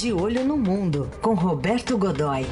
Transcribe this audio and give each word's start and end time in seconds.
De 0.00 0.12
Olho 0.12 0.44
no 0.44 0.56
Mundo, 0.56 1.10
com 1.20 1.34
Roberto 1.34 1.98
Godoy. 1.98 2.42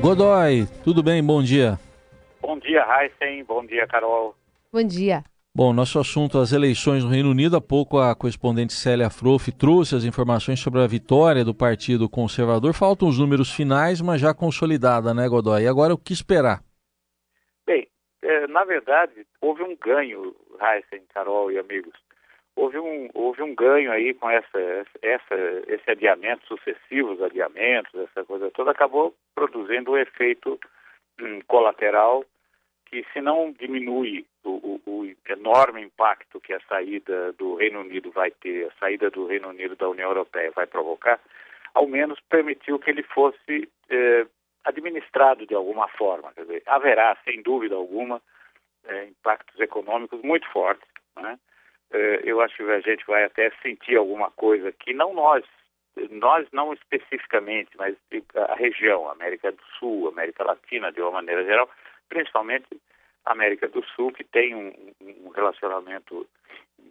Godoy, 0.00 0.68
tudo 0.84 1.02
bem? 1.02 1.20
Bom 1.20 1.42
dia. 1.42 1.80
Bom 2.40 2.56
dia, 2.60 2.86
Heisen. 2.86 3.42
Bom 3.42 3.66
dia, 3.66 3.88
Carol. 3.88 4.36
Bom 4.72 4.84
dia. 4.84 5.24
Bom, 5.52 5.72
nosso 5.72 5.98
assunto 5.98 6.38
as 6.38 6.52
eleições 6.52 7.02
no 7.02 7.10
Reino 7.10 7.28
Unido. 7.28 7.56
Há 7.56 7.60
pouco 7.60 7.98
a 7.98 8.14
correspondente 8.14 8.72
Célia 8.72 9.10
Froff 9.10 9.50
trouxe 9.50 9.96
as 9.96 10.04
informações 10.04 10.60
sobre 10.60 10.80
a 10.80 10.86
vitória 10.86 11.44
do 11.44 11.52
Partido 11.52 12.08
Conservador. 12.08 12.72
Faltam 12.72 13.08
os 13.08 13.18
números 13.18 13.52
finais, 13.52 14.00
mas 14.00 14.20
já 14.20 14.32
consolidada, 14.32 15.12
né, 15.12 15.28
Godoy? 15.28 15.64
E 15.64 15.66
agora 15.66 15.92
o 15.92 15.98
que 15.98 16.12
esperar? 16.12 16.62
Bem, 17.66 17.88
é, 18.22 18.46
na 18.46 18.64
verdade, 18.64 19.26
houve 19.40 19.64
um 19.64 19.76
ganho, 19.76 20.36
Heisen, 20.62 21.04
Carol 21.12 21.50
e 21.50 21.58
amigos. 21.58 21.94
Houve 22.56 22.78
um, 22.78 23.08
houve 23.14 23.42
um 23.42 23.54
ganho 23.54 23.90
aí 23.90 24.12
com 24.12 24.28
essa, 24.28 24.58
essa, 25.02 25.34
esse 25.66 25.90
adiamento, 25.90 26.46
sucessivos 26.46 27.22
adiamentos, 27.22 27.94
essa 27.94 28.24
coisa 28.24 28.50
toda, 28.50 28.70
acabou 28.70 29.14
produzindo 29.34 29.92
um 29.92 29.96
efeito 29.96 30.58
hum, 31.20 31.40
colateral 31.46 32.24
que 32.90 33.06
se 33.12 33.20
não 33.20 33.52
diminui 33.52 34.26
o, 34.42 34.50
o, 34.50 34.80
o, 34.84 35.16
enorme 35.28 35.80
impacto 35.80 36.40
que 36.40 36.52
a 36.52 36.60
saída 36.68 37.32
do 37.34 37.54
Reino 37.54 37.80
Unido 37.80 38.10
vai 38.10 38.32
ter, 38.32 38.66
a 38.66 38.80
saída 38.80 39.08
do 39.10 39.26
Reino 39.26 39.48
Unido 39.48 39.76
da 39.76 39.88
União 39.88 40.08
Europeia 40.08 40.50
vai 40.50 40.66
provocar, 40.66 41.20
ao 41.72 41.86
menos 41.86 42.18
permitiu 42.28 42.80
que 42.80 42.90
ele 42.90 43.04
fosse 43.04 43.70
eh, 43.88 44.26
administrado 44.64 45.46
de 45.46 45.54
alguma 45.54 45.86
forma. 45.88 46.32
Quer 46.32 46.42
dizer, 46.42 46.62
haverá, 46.66 47.16
sem 47.24 47.40
dúvida 47.42 47.76
alguma, 47.76 48.20
eh, 48.84 49.04
impactos 49.04 49.58
econômicos 49.60 50.20
muito 50.22 50.48
fortes. 50.50 50.88
Né? 51.16 51.38
Eh, 51.92 52.20
eu 52.24 52.40
acho 52.40 52.56
que 52.56 52.62
a 52.62 52.80
gente 52.80 53.04
vai 53.06 53.24
até 53.24 53.50
sentir 53.62 53.96
alguma 53.96 54.30
coisa 54.30 54.72
que 54.72 54.92
não 54.92 55.12
nós, 55.12 55.44
nós 56.10 56.46
não 56.52 56.72
especificamente, 56.72 57.70
mas 57.76 57.96
a 58.34 58.54
região, 58.54 59.10
América 59.10 59.50
do 59.50 59.62
Sul, 59.78 60.08
América 60.08 60.44
Latina, 60.44 60.92
de 60.92 61.00
uma 61.00 61.10
maneira 61.10 61.44
geral, 61.44 61.68
principalmente 62.08 62.66
América 63.24 63.68
do 63.68 63.84
Sul, 63.84 64.12
que 64.12 64.24
tem 64.24 64.54
um, 64.54 64.72
um 65.24 65.28
relacionamento, 65.30 66.26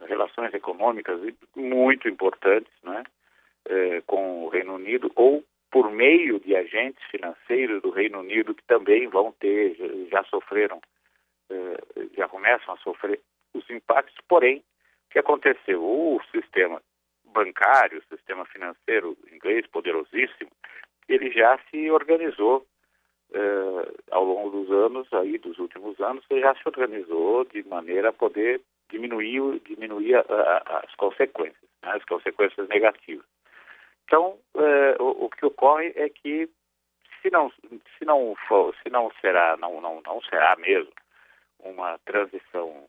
relações 0.08 0.54
econômicas 0.54 1.20
muito 1.56 2.08
importantes 2.08 2.72
né, 2.84 3.04
eh, 3.66 4.02
com 4.06 4.46
o 4.46 4.50
Reino 4.50 4.76
Unido, 4.76 5.12
ou 5.16 5.44
por 5.72 5.92
meio 5.92 6.40
de 6.40 6.56
agentes 6.56 7.04
financeiros 7.10 7.82
do 7.82 7.90
Reino 7.90 8.20
Unido 8.20 8.56
que 8.56 8.64
também 8.64 9.08
vão 9.08 9.32
ter, 9.34 9.76
já, 10.10 10.24
sofreram, 10.26 10.82
eh, 11.50 11.78
já 12.18 12.28
começam 12.28 12.74
a 12.74 12.78
sofrer 12.78 13.20
os 13.54 13.68
impactos, 13.70 14.16
porém, 14.28 14.64
o 15.10 15.12
que 15.12 15.20
aconteceu? 15.20 15.84
O 15.84 16.22
sistema 16.32 16.82
bancário, 17.26 18.00
o 18.00 18.16
sistema 18.16 18.46
financeiro 18.46 19.18
inglês, 19.32 19.66
poderosíssimo, 19.68 20.52
ele 21.08 21.32
já 21.32 21.60
se 21.70 21.90
organizou 21.90 22.66
eh, 23.34 23.94
ao 24.12 24.24
longo 24.24 24.52
dos 24.52 24.72
anos, 24.72 25.12
aí 25.14 25.40
dos 25.40 25.58
últimos 25.58 26.00
anos, 26.00 26.24
já 26.30 26.54
se 26.54 26.62
organizou 26.66 27.44
de 27.46 27.64
maneira 27.68 28.10
a 28.10 28.14
poder 28.14 28.62
diminuir, 28.92 29.60
diminuir 29.62 30.16
a, 30.16 30.22
a, 30.22 30.80
as 30.86 30.94
consequências, 30.96 31.70
né, 31.84 31.92
as 31.96 32.06
consequências 32.06 32.68
negativas. 32.70 33.26
Então, 34.06 34.38
eh, 34.56 34.96
o, 35.00 35.26
o, 35.26 35.30
que 35.30 35.46
ocorre 35.46 35.92
é 35.96 36.10
que 36.10 36.48
se 37.22 37.32
não, 37.32 37.52
se 37.52 38.06
não 38.06 38.36
for, 38.48 38.76
se 38.84 38.90
não 38.90 39.12
será, 39.22 39.58
não, 39.58 39.82
não, 39.82 40.02
não 40.06 40.22
será 40.22 40.56
mesmo 40.56 40.92
uma 41.60 41.98
transição 42.06 42.88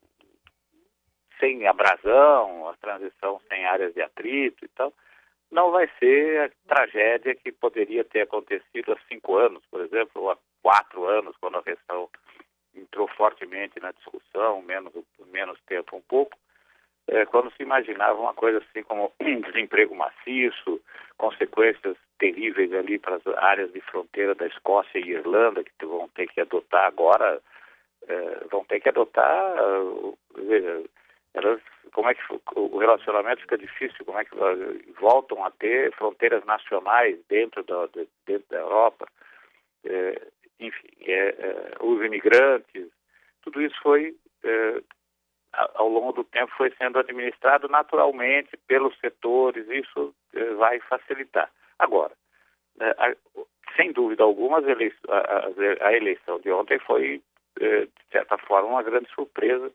sem 1.41 1.66
abrasão, 1.66 2.62
uma 2.62 2.77
transição 2.77 3.41
sem 3.48 3.66
áreas 3.66 3.92
de 3.94 4.02
atrito 4.02 4.64
e 4.64 4.69
tal, 4.69 4.92
não 5.50 5.72
vai 5.72 5.91
ser 5.98 6.41
a 6.69 6.74
tragédia 6.74 7.34
que 7.34 7.50
poderia 7.50 8.05
ter 8.05 8.20
acontecido 8.20 8.92
há 8.92 8.98
cinco 9.08 9.36
anos, 9.36 9.62
por 9.70 9.80
exemplo, 9.80 10.22
ou 10.22 10.30
há 10.30 10.38
quatro 10.62 11.05
anos, 11.06 11.36
quando 11.41 11.58
a 11.58 11.62
questão 11.62 12.08
entrou 12.74 13.08
fortemente 13.08 13.80
na 13.80 13.90
discussão, 13.90 14.62
menos, 14.62 14.92
menos 15.33 15.58
tempo 15.67 15.96
um 15.96 16.02
pouco, 16.02 16.39
é, 17.08 17.27
quando 17.27 17.50
se 17.52 17.62
imaginava 17.62 18.20
uma 18.20 18.34
coisa 18.34 18.58
assim 18.58 18.84
como 18.84 19.12
um 19.20 19.40
desemprego 19.42 19.95
maciço, 19.96 20.80
consequências 21.17 21.96
terríveis 22.18 22.73
ali 22.73 22.98
para 22.98 23.17
as 23.17 23.27
áreas 23.39 23.73
de 23.73 23.80
fronteira 23.80 24.34
da 24.34 24.46
Escócia 24.46 24.98
e 24.98 25.11
Irlanda, 25.11 25.64
que 25.64 25.86
vão 25.86 26.08
ter 26.11 26.29
que 26.29 26.40
adotar 26.40 26.86
agora, 26.86 27.40
é, 28.06 28.45
vão 28.50 28.64
ter 28.64 28.80
que 28.80 28.89
adotar, 28.89 29.55
veja, 30.36 30.84
elas, 31.35 31.61
como 31.92 32.08
é 32.08 32.14
que 32.14 32.23
o 32.57 32.79
relacionamento 32.79 33.42
fica 33.42 33.57
difícil, 33.57 34.05
como 34.05 34.18
é 34.18 34.24
que 34.24 34.35
voltam 35.01 35.45
a 35.45 35.51
ter 35.51 35.92
fronteiras 35.95 36.45
nacionais 36.45 37.18
dentro 37.29 37.63
da, 37.63 37.89
dentro 38.27 38.48
da 38.51 38.58
Europa, 38.58 39.07
é, 39.85 40.20
enfim, 40.58 40.89
é, 41.01 41.29
é, 41.29 41.73
os 41.80 42.05
imigrantes, 42.05 42.89
tudo 43.42 43.63
isso 43.63 43.74
foi, 43.83 44.14
é, 44.45 44.83
ao 45.52 45.89
longo 45.89 46.13
do 46.13 46.24
tempo, 46.24 46.52
foi 46.57 46.70
sendo 46.77 46.98
administrado 46.98 47.68
naturalmente 47.68 48.57
pelos 48.67 48.97
setores, 48.98 49.67
isso 49.68 50.14
é, 50.35 50.45
vai 50.55 50.80
facilitar. 50.80 51.51
Agora, 51.79 52.12
é, 52.80 53.17
sem 53.77 53.92
dúvida 53.92 54.23
alguma, 54.23 54.58
a, 54.58 55.92
eleição 55.92 56.39
de 56.41 56.51
ontem 56.51 56.79
foi, 56.80 57.23
de 57.58 57.89
certa 58.11 58.36
forma, 58.39 58.68
uma 58.68 58.83
grande 58.83 59.08
surpresa, 59.14 59.70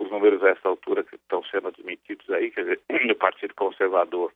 os 0.00 0.10
números 0.10 0.42
a 0.42 0.48
essa 0.48 0.66
altura 0.66 1.04
que 1.04 1.14
estão 1.14 1.44
sendo 1.44 1.68
admitidos 1.68 2.28
aí, 2.30 2.50
quer 2.50 2.62
dizer, 2.62 2.80
no 3.06 3.14
Partido 3.14 3.54
Conservador 3.54 4.32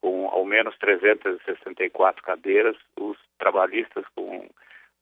com 0.00 0.28
ao 0.28 0.44
menos 0.44 0.76
364 0.78 2.22
cadeiras, 2.22 2.76
os 2.96 3.16
trabalhistas 3.38 4.04
com 4.14 4.48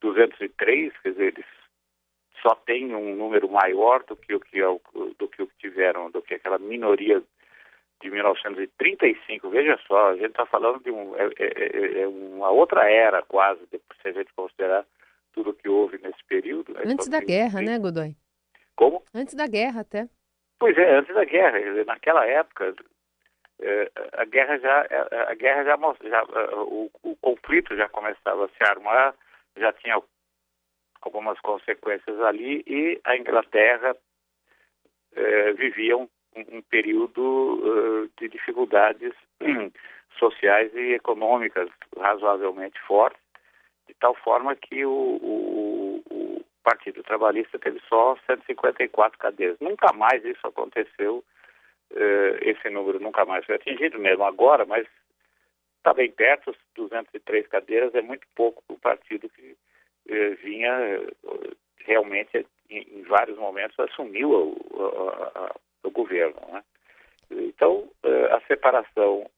203, 0.01 0.93
quer 1.03 1.11
dizer, 1.11 1.27
eles 1.27 1.45
só 2.41 2.55
têm 2.55 2.95
um 2.95 3.17
número 3.17 3.51
maior 3.51 4.05
do 4.05 4.17
que 4.17 4.35
o 4.35 4.41
que, 4.41 4.61
é 4.61 4.67
do 5.19 5.29
que, 5.29 5.43
o 5.43 5.47
que 5.47 5.59
tiveram, 5.59 6.11
do 6.11 6.23
que 6.23 6.35
aquela 6.35 6.59
minoria 6.59 7.23
de 8.01 8.11
1935. 8.11 9.51
Veja 9.51 9.79
só, 9.87 10.11
a 10.11 10.15
gente 10.15 10.27
está 10.31 10.47
falando 10.47 10.83
de 10.83 10.91
um, 10.91 11.17
é, 11.17 11.27
é, 11.39 11.99
é, 11.99 12.03
é, 12.03 12.07
uma 12.07 12.51
outra 12.51 12.89
era 12.89 13.23
quase, 13.23 13.61
se 13.71 14.09
a 14.09 14.13
gente 14.13 14.33
considerar 14.35 14.87
tudo 15.33 15.51
o 15.51 15.55
que 15.55 15.69
houve 15.69 15.99
nesse 15.99 16.23
período. 16.29 16.73
Né? 16.73 16.83
Antes 16.87 17.09
da 17.09 17.21
guerra, 17.21 17.61
né, 17.61 17.79
Godoy? 17.79 18.15
Como? 18.77 19.03
Antes 19.15 19.35
da 19.35 19.47
guerra 19.47 19.81
até. 19.81 20.09
Pois 20.59 20.77
é, 20.77 20.97
antes 20.97 21.15
da 21.15 21.25
guerra. 21.25 21.59
Naquela 21.85 22.27
época, 22.27 22.75
é, 23.61 23.91
a 24.13 24.25
guerra 24.25 24.59
já, 24.59 24.87
a 25.29 25.35
guerra 25.35 25.65
já, 25.65 25.77
já 26.09 26.25
o, 26.63 26.91
o, 27.03 27.17
conflito 27.17 27.75
já 27.77 27.89
começava 27.89 28.45
a 28.45 28.49
se 28.49 28.63
armar, 28.63 29.15
já 29.57 29.73
tinha 29.73 30.01
algumas 31.01 31.39
consequências 31.41 32.21
ali 32.21 32.63
e 32.67 33.01
a 33.05 33.17
Inglaterra 33.17 33.97
é, 35.15 35.53
vivia 35.53 35.97
um, 35.97 36.09
um 36.37 36.63
período 36.63 37.23
uh, 37.23 38.11
de 38.19 38.29
dificuldades 38.29 39.15
sociais 40.19 40.75
e 40.75 40.95
econômicas 40.95 41.71
razoavelmente 41.97 42.79
fortes, 42.81 43.21
de 43.89 43.95
tal 43.95 44.15
forma 44.17 44.55
que 44.55 44.85
o, 44.85 44.91
o 44.91 45.66
Partido 46.67 47.01
Trabalhista 47.05 47.61
teve 47.61 47.81
só 47.89 48.17
154 48.27 49.17
cadeiras. 49.21 49.57
Nunca 49.61 49.93
mais 49.93 50.25
isso 50.25 50.45
aconteceu, 50.45 51.23
uh, 51.93 52.37
esse 52.41 52.69
número 52.71 52.99
nunca 52.99 53.25
mais 53.25 53.47
foi 53.47 53.55
atingido, 53.55 54.01
mesmo 54.01 54.25
agora, 54.25 54.67
mas 54.67 54.85
está 55.77 55.95
bem 55.95 56.11
perto, 56.11 56.53
203 56.75 57.47
cadeiras 57.47 57.95
é 57.95 58.03
muito 58.03 58.27
pouco 58.35 58.65
para 58.67 58.75
o 58.75 58.81
partido 58.81 59.29
que 59.29 59.53
uh, 59.53 60.37
vinha 60.43 61.01
uh, 61.23 61.57
realmente, 61.85 62.45
em, 62.69 62.99
em, 62.99 63.03
vários 63.03 63.39
momentos, 63.39 63.79
assumiu 63.79 64.33
o, 64.33 65.61
o 65.85 65.91
governo. 65.93 66.41
Né? 66.51 66.65
Então, 67.31 67.89
a 68.33 68.41
separação 68.49 69.31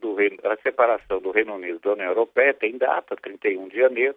do 0.00 0.14
Reino, 0.14 0.38
a 0.42 0.56
separação 0.56 1.20
do 1.20 1.30
Reino 1.30 1.54
Unido 1.54 1.78
da 1.78 1.92
União 1.92 2.08
Europeia 2.08 2.52
tem 2.52 2.76
data, 2.76 3.14
31 3.14 3.68
de 3.68 3.76
janeiro. 3.76 4.16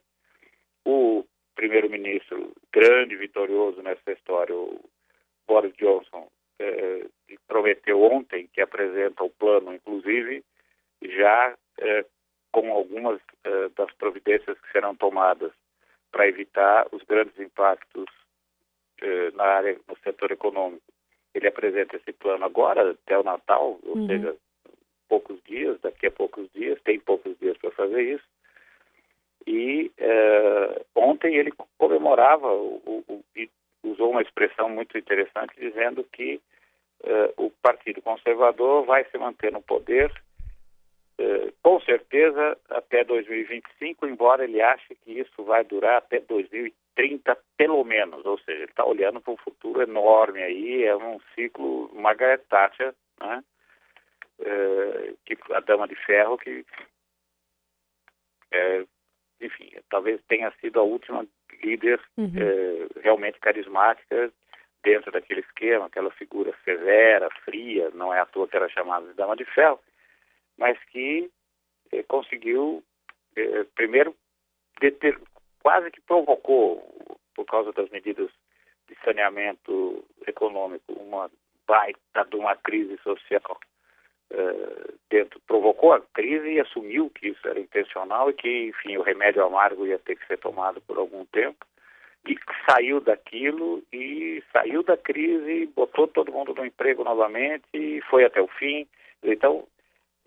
O 0.83 1.24
primeiro-ministro 1.55 2.53
grande, 2.71 3.15
vitorioso 3.15 3.81
nessa 3.81 4.11
história, 4.11 4.55
o 4.55 4.79
Boris 5.47 5.73
Johnson, 5.75 6.29
eh, 6.59 7.05
prometeu 7.47 8.01
ontem 8.01 8.49
que 8.53 8.61
apresenta 8.61 9.23
o 9.23 9.29
plano, 9.29 9.73
inclusive, 9.73 10.43
já 11.01 11.55
eh, 11.79 12.05
com 12.51 12.71
algumas 12.71 13.19
eh, 13.43 13.69
das 13.75 13.91
providências 13.95 14.59
que 14.59 14.71
serão 14.71 14.95
tomadas 14.95 15.51
para 16.11 16.27
evitar 16.27 16.87
os 16.91 17.03
grandes 17.03 17.37
impactos 17.39 18.05
eh, 19.01 19.31
na 19.31 19.43
área, 19.43 19.77
no 19.87 19.97
setor 19.97 20.31
econômico. 20.31 20.83
Ele 21.33 21.47
apresenta 21.47 21.97
esse 21.97 22.13
plano 22.13 22.45
agora, 22.45 22.91
até 22.91 23.17
o 23.19 23.23
Natal, 23.23 23.77
ou 23.83 23.97
uhum. 23.97 24.07
seja, 24.07 24.35
poucos 25.09 25.41
dias, 25.43 25.79
daqui 25.81 26.07
a 26.07 26.11
poucos 26.11 26.49
dias, 26.53 26.81
tem 26.83 26.99
poucos 26.99 27.37
dias 27.39 27.57
para 27.57 27.71
fazer 27.71 28.01
isso. 28.01 28.23
E 29.47 29.91
uh, 29.99 30.85
ontem 30.95 31.35
ele 31.35 31.53
comemorava, 31.77 32.47
o, 32.47 32.81
o, 32.85 33.03
o, 33.07 33.23
usou 33.83 34.11
uma 34.11 34.21
expressão 34.21 34.69
muito 34.69 34.97
interessante, 34.97 35.53
dizendo 35.59 36.03
que 36.03 36.41
uh, 37.01 37.45
o 37.45 37.51
Partido 37.61 38.01
Conservador 38.01 38.85
vai 38.85 39.05
se 39.05 39.17
manter 39.17 39.51
no 39.51 39.61
poder 39.61 40.11
eh, 41.17 41.53
com 41.63 41.79
certeza 41.79 42.57
até 42.69 43.03
2025, 43.05 44.05
embora 44.05 44.43
ele 44.43 44.61
ache 44.61 44.95
que 44.95 45.13
isso 45.19 45.43
vai 45.45 45.63
durar 45.63 45.97
até 45.97 46.19
2030 46.19 47.37
pelo 47.55 47.83
menos, 47.85 48.25
ou 48.25 48.37
seja, 48.39 48.63
ele 48.63 48.65
está 48.65 48.85
olhando 48.85 49.21
para 49.21 49.31
um 49.31 49.37
futuro 49.37 49.81
enorme 49.81 50.43
aí, 50.43 50.83
é 50.83 50.95
um 50.95 51.17
ciclo 51.33 51.89
Margaret 51.93 52.39
Thatcher, 52.49 52.93
né? 53.19 53.43
Que 55.25 55.37
a 55.53 55.61
dama 55.61 55.87
de 55.87 55.95
ferro 55.95 56.37
que 56.37 56.65
é, 58.51 58.85
enfim, 59.41 59.71
talvez 59.89 60.21
tenha 60.27 60.51
sido 60.61 60.79
a 60.79 60.83
última 60.83 61.25
líder 61.63 61.99
uhum. 62.17 62.31
é, 62.37 63.01
realmente 63.01 63.39
carismática 63.39 64.31
dentro 64.83 65.11
daquele 65.11 65.41
esquema, 65.41 65.87
aquela 65.87 66.11
figura 66.11 66.53
severa, 66.63 67.27
fria, 67.43 67.89
não 67.93 68.13
é 68.13 68.19
à 68.19 68.25
toa 68.25 68.47
que 68.47 68.55
era 68.55 68.69
chamada 68.69 69.07
de 69.07 69.13
dama 69.13 69.35
de 69.35 69.43
ferro, 69.45 69.79
mas 70.57 70.77
que 70.85 71.29
eh, 71.91 72.03
conseguiu, 72.03 72.83
eh, 73.35 73.65
primeiro, 73.75 74.15
deter, 74.79 75.19
quase 75.59 75.89
que 75.89 76.01
provocou, 76.01 77.17
por 77.33 77.45
causa 77.45 77.73
das 77.73 77.89
medidas 77.89 78.29
de 78.87 78.95
saneamento 79.03 80.05
econômico, 80.27 80.93
uma 80.93 81.31
baita 81.67 82.23
de 82.29 82.35
uma 82.35 82.55
crise 82.55 82.97
social 82.99 83.41
eh, 83.41 83.74
dentro, 85.09 85.39
provocou 85.47 85.93
a 85.93 86.01
crise 86.13 86.49
e 86.49 86.59
assumiu 86.59 87.09
que 87.09 87.29
isso 87.29 87.47
era 87.47 87.59
intencional 87.59 88.29
e 88.29 88.33
que, 88.33 88.67
enfim, 88.67 88.97
o 88.97 89.03
remédio 89.03 89.43
amargo 89.43 89.85
ia 89.85 89.99
ter 89.99 90.15
que 90.15 90.27
ser 90.27 90.37
tomado 90.37 90.81
por 90.81 90.97
algum 90.97 91.25
tempo 91.25 91.65
e 92.27 92.35
saiu 92.69 92.99
daquilo 92.99 93.83
e 93.93 94.43
saiu 94.51 94.83
da 94.83 94.97
crise, 94.97 95.67
botou 95.75 96.07
todo 96.07 96.31
mundo 96.31 96.53
no 96.55 96.65
emprego 96.65 97.03
novamente 97.03 97.63
e 97.73 98.01
foi 98.09 98.25
até 98.25 98.41
o 98.41 98.47
fim. 98.47 98.87
Então, 99.23 99.67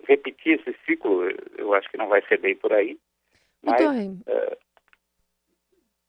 repetir 0.07 0.61
esse 0.61 0.77
ciclo, 0.87 1.29
eu 1.57 1.75
acho 1.75 1.91
que 1.91 1.97
não 1.97 2.09
vai 2.09 2.23
ser 2.27 2.39
bem 2.39 2.55
por 2.55 2.73
aí. 2.73 2.99
Mas, 3.63 3.81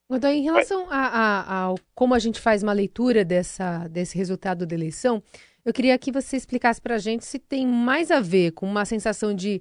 Godoy, 0.08 0.32
em 0.32 0.42
relação 0.42 0.88
a, 0.90 1.06
a, 1.06 1.70
a, 1.70 1.74
como 1.94 2.14
a 2.14 2.18
gente 2.18 2.40
faz 2.40 2.62
uma 2.64 2.72
leitura 2.72 3.24
dessa, 3.24 3.86
desse 3.88 4.18
resultado 4.18 4.66
da 4.66 4.74
eleição, 4.74 5.22
eu 5.64 5.72
queria 5.72 5.98
que 5.98 6.12
você 6.12 6.36
explicasse 6.36 6.80
para 6.80 6.94
a 6.94 6.98
gente 6.98 7.24
se 7.24 7.38
tem 7.38 7.66
mais 7.66 8.10
a 8.10 8.20
ver 8.20 8.52
com 8.52 8.66
uma 8.66 8.84
sensação 8.84 9.34
de, 9.34 9.60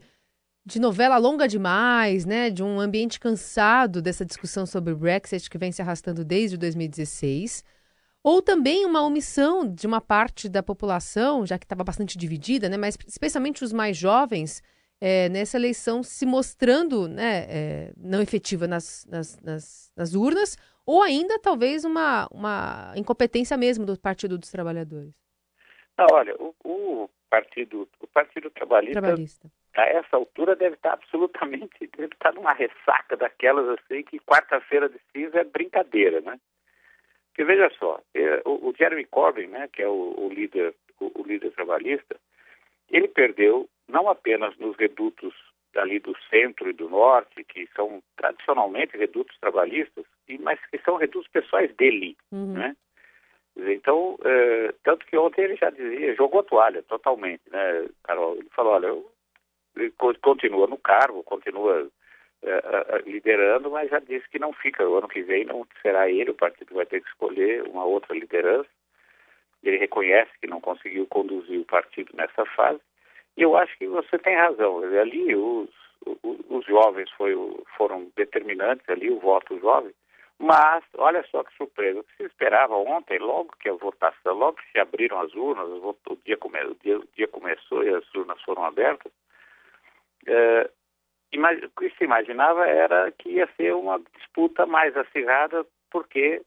de 0.66 0.80
novela 0.80 1.18
longa 1.18 1.48
demais, 1.48 2.26
né, 2.26 2.50
de 2.50 2.64
um 2.64 2.80
ambiente 2.80 3.20
cansado 3.20 4.02
dessa 4.02 4.26
discussão 4.26 4.66
sobre 4.66 4.94
o 4.94 4.98
Brexit 4.98 5.50
que 5.50 5.58
vem 5.58 5.72
se 5.72 5.82
arrastando 5.82 6.24
desde 6.24 6.58
2016, 6.58 7.64
ou 8.24 8.42
também 8.42 8.86
uma 8.86 9.02
omissão 9.02 9.68
de 9.68 9.88
uma 9.88 10.02
parte 10.02 10.50
da 10.50 10.62
população, 10.62 11.46
já 11.46 11.58
que 11.58 11.66
estava 11.66 11.84
bastante 11.84 12.18
dividida, 12.18 12.70
né, 12.70 12.78
mas 12.78 12.98
especialmente 13.08 13.64
os 13.64 13.74
mais 13.74 13.98
jovens, 13.98 14.62
é, 15.02 15.30
nessa 15.30 15.58
eleição 15.58 16.04
se 16.04 16.26
mostrando 16.26 17.08
né, 17.08 17.46
é, 17.50 17.94
não 17.98 18.22
efetiva 18.22 18.68
nas, 18.68 19.06
nas, 19.10 19.40
nas, 19.42 19.92
nas, 19.96 20.14
urnas, 20.14 20.58
ou 20.86 21.02
ainda 21.02 21.40
talvez 21.40 21.86
uma, 21.86 22.28
uma 22.32 22.94
incompetência 22.96 23.56
mesmo 23.56 23.86
do 23.86 23.98
Partido 23.98 24.38
dos 24.38 24.50
Trabalhadores? 24.50 25.14
Não, 26.00 26.08
olha, 26.12 26.36
o, 26.40 26.56
o 26.64 27.10
partido, 27.30 27.88
o 28.00 28.08
partido 28.08 28.50
trabalhista, 28.50 29.02
trabalhista, 29.02 29.52
a 29.76 29.86
essa 29.86 30.16
altura 30.16 30.56
deve 30.56 30.76
estar 30.76 30.94
absolutamente, 30.94 31.88
deve 31.98 32.14
estar 32.14 32.34
numa 32.34 32.54
ressaca 32.54 33.18
daquelas 33.18 33.68
assim 33.80 34.04
que 34.04 34.20
quarta-feira 34.20 34.90
de 34.90 35.00
cinza 35.12 35.40
é 35.40 35.44
brincadeira, 35.44 36.22
né? 36.22 36.40
Porque 37.28 37.44
veja 37.44 37.72
só, 37.78 38.02
é, 38.14 38.42
o, 38.46 38.70
o, 38.70 38.74
Jeremy 38.78 39.06
Corbyn, 39.06 39.48
né, 39.48 39.70
que 39.72 39.82
é 39.82 39.88
o, 39.88 40.14
o 40.18 40.30
líder, 40.30 40.74
o, 41.00 41.22
o, 41.22 41.24
líder 41.24 41.52
trabalhista, 41.52 42.18
ele 42.90 43.08
perdeu 43.08 43.70
não 43.88 44.10
apenas 44.10 44.58
nos 44.58 44.76
redutos 44.76 45.34
ali 45.76 46.00
do 46.00 46.16
centro 46.30 46.70
e 46.70 46.74
do 46.74 46.90
norte, 46.90 47.44
que 47.44 47.70
são 47.76 48.02
tradicionalmente 48.18 48.98
redutos 48.98 49.38
trabalhistas, 49.40 50.06
mas 50.40 50.60
que 50.70 50.80
são 50.80 50.98
redutos 50.98 51.30
pessoais 51.32 51.74
dele, 51.76 52.18
uhum. 52.32 52.54
né? 52.54 52.76
Então, 53.58 54.18
é, 54.24 54.74
tanto 54.84 55.06
que 55.06 55.18
ontem 55.18 55.42
ele 55.44 55.56
já 55.56 55.70
dizia, 55.70 56.16
jogou 56.16 56.42
a 56.42 56.44
toalha 56.44 56.84
totalmente, 56.84 57.42
né, 57.52 57.88
Carol? 58.04 58.36
Ele 58.36 58.50
falou, 58.56 58.74
olha, 58.74 58.88
eu, 58.88 59.12
ele 59.76 59.92
continua 60.22 60.68
no 60.68 60.78
cargo, 60.78 61.24
continua 61.24 61.90
é, 62.42 63.02
liderando, 63.06 63.70
mas 63.70 63.90
já 63.90 64.00
disse 64.00 64.30
que 64.30 64.40
não 64.40 64.54
fica. 64.54 64.88
O 64.88 64.98
ano 64.98 65.08
que 65.08 65.22
vem 65.22 65.46
não 65.46 65.68
será 65.82 66.10
ele, 66.10 66.32
o 66.32 66.36
partido 66.36 66.74
vai 66.74 66.86
ter 66.86 67.02
que 67.02 67.10
escolher 67.10 67.64
uma 67.64 67.84
outra 67.84 68.16
liderança. 68.16 68.70
Ele 69.62 69.78
reconhece 69.78 70.32
que 70.40 70.48
não 70.48 70.62
conseguiu 70.62 71.06
conduzir 71.08 71.60
o 71.60 71.66
partido 71.66 72.12
nessa 72.16 72.46
fase. 72.46 72.80
E 73.36 73.42
eu 73.42 73.56
acho 73.58 73.78
que 73.78 73.88
você 73.88 74.18
tem 74.18 74.36
razão. 74.36 74.80
Ali 74.80 75.36
os, 75.36 75.70
os, 76.06 76.40
os 76.50 76.66
jovens 76.66 77.10
foi, 77.12 77.36
foram 77.76 78.10
determinantes, 78.16 78.88
ali 78.88 79.10
o 79.10 79.20
voto 79.20 79.60
jovem. 79.60 79.94
Mas, 80.40 80.86
olha 80.98 81.22
só 81.30 81.44
que 81.44 81.56
surpresa, 81.58 82.00
o 82.00 82.04
que 82.04 82.16
se 82.16 82.24
esperava 82.24 82.74
ontem, 82.74 83.20
logo 83.20 83.54
que 83.60 83.68
a 83.68 83.74
votação, 83.74 84.34
logo 84.34 84.58
que 84.58 84.72
se 84.72 84.80
abriram 84.80 85.20
as 85.20 85.34
urnas, 85.34 85.68
o 85.68 86.16
dia, 86.26 86.38
come, 86.38 86.64
o 86.64 86.76
dia, 86.76 86.98
o 86.98 87.08
dia 87.14 87.28
começou 87.28 87.84
e 87.84 87.94
as 87.94 88.16
urnas 88.16 88.42
foram 88.44 88.64
abertas, 88.64 89.12
é, 90.26 90.70
o 91.34 91.70
que 91.80 91.90
se 91.98 92.06
imaginava 92.06 92.66
era 92.66 93.12
que 93.12 93.30
ia 93.30 93.50
ser 93.58 93.76
uma 93.76 94.00
disputa 94.18 94.66
mais 94.66 94.96
acirrada, 94.96 95.66
porque 95.92 96.42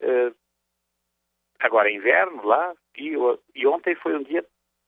é, 0.00 0.32
agora 1.58 1.90
é 1.90 1.94
inverno 1.94 2.46
lá, 2.46 2.72
e, 2.96 3.14
e, 3.54 3.66
ontem 3.66 3.96
foi 3.96 4.14
um 4.14 4.22
dia 4.22 4.44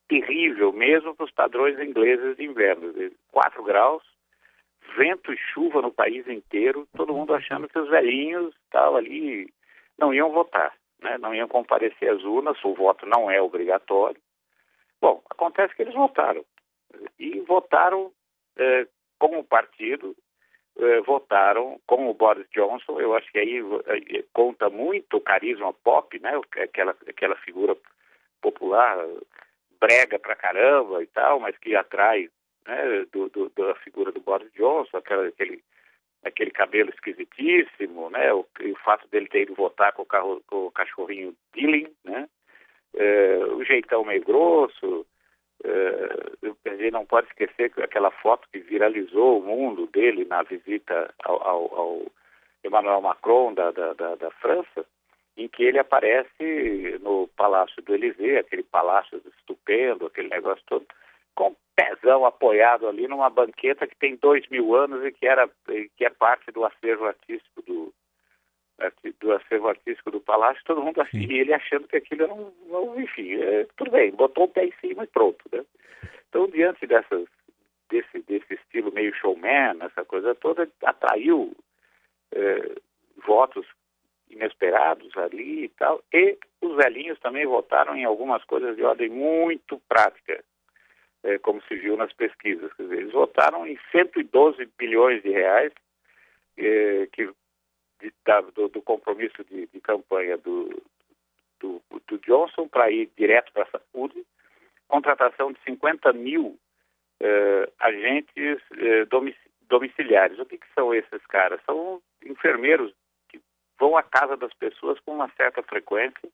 terrível, 0.09 0.73
mesmo 0.73 1.17
para 1.17 1.25
os 1.25 1.33
padrões 1.33 1.79
ingleses 1.81 2.37
de 2.37 2.45
inverno. 2.45 2.93
4 3.33 3.63
graus, 3.65 4.05
vento 4.97 5.33
e 5.33 5.37
chuva 5.37 5.83
no 5.83 5.93
país 5.93 6.27
inteiro, 6.29 6.87
todo 6.97 7.15
mundo 7.15 7.35
achando 7.35 7.69
que 7.69 7.79
os 7.79 7.89
velhinhos 7.89 8.55
estavam 8.65 8.97
ali, 8.97 9.53
não 9.99 10.13
iam 10.13 10.31
votar, 10.31 10.75
né? 11.01 11.19
não 11.19 11.35
iam 11.35 11.49
comparecer 11.49 12.11
às 12.11 12.23
urnas, 12.23 12.63
o 12.65 12.75
voto 12.75 13.07
não 13.07 13.31
é 13.31 13.41
obrigatório. 13.41 14.21
Bom, 15.01 15.23
acontece 15.31 15.75
que 15.75 15.83
eles 15.83 15.95
votaram. 15.95 16.45
E 17.19 17.41
votaram 17.41 18.13
eh, 18.57 18.87
como 19.19 19.45
partido, 19.45 20.17
eh, 20.79 21.01
votaram 21.03 21.79
com 21.87 22.09
o 22.09 22.15
Boris 22.15 22.49
Johnson. 22.51 23.01
Eu 23.01 23.15
acho 23.15 23.31
que 23.31 23.39
aí 23.39 23.61
eh, 23.87 24.25
conta 24.33 24.71
muito 24.71 25.19
o 25.19 25.21
carisma 25.21 25.73
pop, 25.73 26.19
né? 26.21 26.41
aquela, 26.63 26.97
aquela 27.07 27.37
figura 27.37 27.77
popular, 28.41 28.97
brega 29.81 30.19
pra 30.19 30.37
caramba 30.37 31.03
e 31.03 31.07
tal, 31.09 31.41
mas 31.41 31.57
que 31.59 31.75
atrai 31.75 32.31
né? 32.67 33.07
do, 33.13 33.29
do, 33.29 33.51
da 33.51 33.75
figura 33.77 34.13
do 34.13 34.21
Boris 34.21 34.53
Johnson, 34.53 34.97
aquela, 34.97 35.27
aquele, 35.27 35.63
aquele 36.25 36.51
cabelo 36.51 36.91
esquisitíssimo, 36.91 38.11
né? 38.11 38.33
o, 38.33 38.41
o 38.41 38.77
fato 38.85 39.07
dele 39.09 39.29
ter 39.29 39.43
ido 39.43 39.55
votar 39.55 39.93
com 39.93 40.03
o, 40.03 40.07
carro, 40.07 40.43
com 40.47 40.67
o 40.67 40.71
cachorrinho 40.71 41.35
Dylan, 41.55 41.89
né? 42.05 42.29
É, 42.95 43.39
o 43.51 43.63
jeitão 43.63 44.05
meio 44.05 44.25
grosso, 44.25 45.07
a 46.65 46.77
gente 46.77 46.91
não 46.91 47.07
pode 47.07 47.29
esquecer 47.29 47.71
que 47.73 47.83
aquela 47.83 48.11
foto 48.11 48.49
que 48.53 48.59
viralizou 48.59 49.39
o 49.39 49.43
mundo 49.43 49.87
dele 49.89 50.25
na 50.25 50.43
visita 50.43 51.13
ao, 51.25 51.43
ao, 51.43 51.75
ao 51.75 52.07
Emmanuel 52.65 53.01
Macron 53.01 53.55
da, 53.55 53.71
da, 53.71 53.93
da, 53.95 54.15
da, 54.17 54.31
França, 54.33 54.85
em 55.37 55.49
que 55.49 55.65
ele 55.65 55.79
aparece 55.79 56.99
no 57.01 57.29
Palácio 57.37 57.83
do 57.83 57.95
Élysée, 57.95 58.39
aquele 58.39 58.63
palácio 58.63 59.21
estupendo, 59.39 60.07
aquele 60.07 60.29
negócio 60.29 60.63
todo, 60.67 60.87
com 61.35 61.55
pezão 61.77 62.25
apoiado 62.25 62.89
ali 62.89 63.07
numa 63.07 63.29
banqueta 63.29 63.87
que 63.87 63.97
tem 63.97 64.17
dois 64.17 64.49
mil 64.49 64.75
anos 64.75 65.05
e 65.05 65.13
que, 65.13 65.27
era, 65.27 65.49
que 65.97 66.05
é 66.05 66.11
parte 66.11 66.51
do 66.51 66.65
acervo 66.65 67.05
artístico 67.05 67.63
do, 67.63 67.93
do 69.21 69.33
acervo 69.33 69.69
artístico 69.69 70.11
do 70.11 70.21
palácio, 70.21 70.63
todo 70.65 70.83
mundo 70.83 71.01
assim, 71.03 71.31
ele 71.31 71.53
achando 71.53 71.87
que 71.87 71.97
aquilo 71.97 72.25
era 72.25 72.33
um, 72.33 72.53
um 72.71 73.01
enfim, 73.01 73.35
é, 73.35 73.67
tudo 73.77 73.91
bem, 73.91 74.11
botou 74.11 74.45
o 74.45 74.49
pé 74.49 74.65
em 74.65 74.73
cima 74.81 75.05
e 75.05 75.07
pronto, 75.07 75.45
né? 75.53 75.65
Então, 76.29 76.49
diante 76.49 76.87
dessas, 76.87 77.27
desse, 77.91 78.21
desse 78.23 78.55
estilo 78.55 78.93
meio 78.93 79.15
showman, 79.15 79.79
essa 79.81 80.05
coisa 80.05 80.35
toda, 80.35 80.69
atraiu 80.83 81.55
é, 82.33 82.73
votos 83.27 83.67
inesperados 84.29 85.17
ali 85.17 85.65
e 85.65 85.69
tal, 85.69 86.03
e 86.13 86.37
os 86.61 86.77
velhinhos 86.77 87.19
também 87.21 87.47
votaram 87.47 87.95
em 87.97 88.05
algumas 88.05 88.43
coisas 88.45 88.77
de 88.77 88.83
ordem 88.83 89.09
muito 89.09 89.81
prática, 89.89 90.43
é, 91.27 91.39
como 91.39 91.61
se 91.63 91.75
viu 91.75 91.97
nas 91.97 92.13
pesquisas, 92.13 92.73
quer 92.75 92.85
dizer, 92.85 92.99
eles 92.99 93.13
votaram 93.13 93.67
em 93.67 93.79
112 93.91 94.69
bilhões 94.79 95.23
de 95.23 95.31
reais, 95.31 95.73
é, 96.57 97.09
que 97.13 97.29
de, 98.01 98.13
da, 98.25 98.41
do, 98.41 98.69
do, 98.69 98.81
compromisso 98.83 99.45
de, 99.45 99.67
de 99.67 99.81
campanha 99.81 100.37
do, 100.37 100.83
do, 101.61 101.83
do 102.07 102.19
Johnson 102.19 102.69
para 102.69 102.91
ir 102.91 103.11
direto 103.17 103.53
para 103.53 103.65
a 103.65 103.79
saúde, 103.79 104.25
contratação 104.87 105.53
de 105.53 105.59
50 105.65 106.13
mil 106.13 106.59
eh, 107.21 107.73
agentes 107.81 108.63
eh, 108.79 109.07
domiciliares. 109.69 110.39
O 110.39 110.47
que, 110.47 110.59
que, 110.59 110.67
são 110.75 110.95
esses 110.95 111.27
caras? 111.27 111.61
São 111.65 112.01
enfermeiros 112.25 112.93
que 113.29 113.41
vão 113.79 113.97
à 113.97 114.03
casa 114.03 114.37
das 114.37 114.53
pessoas 114.55 115.01
com 115.01 115.15
uma 115.15 115.31
certa 115.37 115.63
frequência 115.63 116.29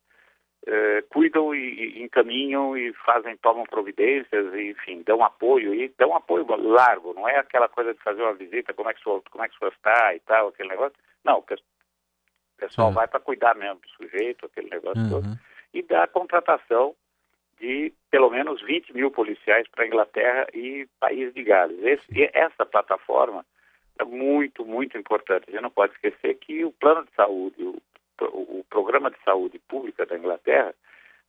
eh, 0.65 1.03
cuidam 1.09 1.53
e, 1.55 1.59
e, 1.59 2.03
encaminham 2.03 2.77
e 2.77 2.93
fazem, 3.05 3.37
tomam 3.39 3.65
providências, 3.65 4.55
e, 4.55 4.71
enfim, 4.71 5.03
dão 5.03 5.25
apoio 5.25 5.75
e 5.75 5.89
dão 5.99 6.15
apoio 6.15 6.47
largo, 6.57 7.13
não 7.15 7.29
é 7.29 7.39
aquela 7.39 7.69
coisa 7.69 7.93
de 7.93 8.01
fazer 8.01 8.23
uma 8.23 8.35
visita, 8.35 8.73
como 8.73 8.89
é 8.89 8.95
que 8.95 9.01
o 9.01 9.03
senhor, 9.03 9.23
como 9.29 9.45
é 9.45 9.49
que 9.49 9.57
o 9.57 9.59
senhor 9.59 9.73
está 9.73 10.15
e 10.15 10.21
tal, 10.21 10.49
aquele 10.49 10.69
negócio. 10.69 10.97
Não, 11.25 11.39
o 11.39 11.45
pessoal 12.57 12.91
é. 12.91 12.95
vai 12.95 13.09
para 13.09 13.19
cuidar 13.19 13.57
mesmo 13.57 13.81
do 13.81 13.89
sujeito, 13.89 14.47
aquele 14.47 14.71
negócio 14.71 15.03
uhum. 15.03 15.11
todo, 15.11 15.39
e 15.75 15.83
dá 15.83 16.07
contratação 16.07 16.95
de 17.59 17.93
pelo 18.11 18.31
menos 18.31 18.63
20 18.63 18.93
mil 18.93 19.11
policiais 19.11 19.67
para 19.69 19.85
a 19.85 19.87
Inglaterra 19.87 20.47
e 20.55 20.87
País 21.01 21.35
de 21.35 21.43
Gales. 21.43 21.79
Esse, 21.83 22.31
essa 22.35 22.65
plataforma 22.65 23.45
é 23.99 24.05
muito, 24.05 24.65
muito 24.65 24.97
importante. 24.97 25.45
A 25.49 25.51
gente 25.53 25.63
não 25.63 25.71
pode 25.71 25.93
esquecer 25.95 26.35
que 26.37 26.65
o 26.65 26.73
plano 26.73 27.05
de 27.05 27.13
saúde, 27.15 27.63
o 27.63 27.81
o 28.21 28.65
programa 28.69 29.11
de 29.11 29.17
saúde 29.25 29.59
pública 29.69 30.07
da 30.07 30.17
Inglaterra 30.17 30.75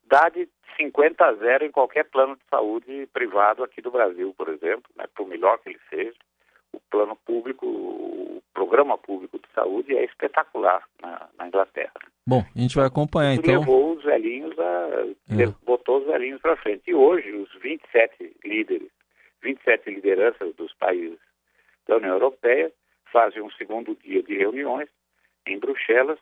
dá 0.05 0.29
de 0.29 0.47
50 0.77 1.25
a 1.25 1.33
0 1.33 1.65
em 1.65 1.71
qualquer 1.71 2.05
plano 2.05 2.35
de 2.35 2.43
saúde 2.49 3.07
privado 3.13 3.63
aqui 3.63 3.81
do 3.81 3.91
Brasil, 3.91 4.33
por 4.37 4.49
exemplo, 4.49 4.89
né, 4.95 5.05
por 5.15 5.27
melhor 5.27 5.59
que 5.59 5.69
ele 5.69 5.79
seja. 5.89 6.17
O 6.71 6.79
plano 6.89 7.15
público, 7.15 7.65
o 7.65 8.43
programa 8.53 8.97
público 8.97 9.37
de 9.37 9.47
saúde 9.53 9.95
é 9.95 10.03
espetacular 10.03 10.83
na, 11.01 11.29
na 11.37 11.47
Inglaterra. 11.47 11.93
Bom, 12.27 12.43
a 12.55 12.59
gente 12.59 12.75
vai 12.75 12.85
acompanhar 12.85 13.33
então. 13.33 13.59
Levou 13.59 13.95
os 13.95 14.03
velhinhos 14.03 14.57
a. 14.57 14.89
É. 15.29 15.47
botou 15.63 15.99
os 15.99 16.05
velhinhos 16.07 16.41
para 16.41 16.55
frente. 16.57 16.83
E 16.87 16.95
hoje, 16.95 17.31
os 17.31 17.53
27 17.61 18.37
líderes, 18.43 18.89
27 19.43 19.89
lideranças 19.89 20.55
dos 20.55 20.73
países 20.73 21.19
da 21.87 21.97
União 21.97 22.13
Europeia 22.13 22.71
fazem 23.11 23.41
um 23.41 23.51
segundo 23.51 23.95
dia 23.95 24.23
de 24.23 24.35
reuniões 24.35 24.89
em 25.45 25.59
Bruxelas 25.59 26.17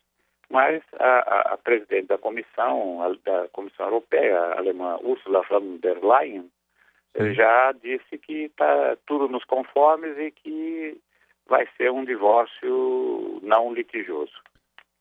mas 0.52 0.84
a, 1.00 1.54
a, 1.54 1.58
presidente 1.58 2.08
da 2.08 2.18
comissão, 2.18 3.02
a, 3.02 3.16
da 3.26 3.48
Comissão 3.50 3.86
Europeia, 3.88 4.38
a 4.38 4.58
alemã 4.60 4.98
Ursula 5.02 5.42
von 5.50 5.78
der 5.78 5.98
Leyen, 6.04 6.50
Sim. 7.18 7.34
já 7.34 7.72
disse 7.72 8.18
que 8.18 8.46
está 8.46 8.98
tudo 9.06 9.28
nos 9.28 9.44
conformes 9.46 10.18
e 10.18 10.32
que 10.32 10.98
vai 11.48 11.68
ser 11.78 11.92
um 11.92 12.06
divórcio 12.06 13.40
não 13.42 13.74
litigioso. 13.74 14.34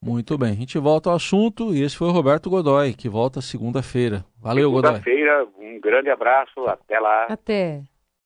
Muito 0.03 0.39
bem, 0.39 0.53
a 0.53 0.55
gente 0.55 0.79
volta 0.79 1.11
ao 1.11 1.17
assunto 1.17 1.75
e 1.75 1.83
esse 1.83 1.97
foi 1.97 2.09
o 2.09 2.13
Roberto 2.13 2.49
Godoy, 2.49 2.95
que 2.95 3.09
volta 3.09 3.43
segunda-feira. 3.43 4.25
Valeu, 4.41 4.71
segunda 4.71 4.89
Godoy. 4.89 5.03
Segunda-feira, 5.03 5.49
um 5.59 5.79
grande 5.79 6.11
abraço, 6.11 6.67
até 6.67 6.99
lá. 6.99 7.27
Até. 7.29 7.83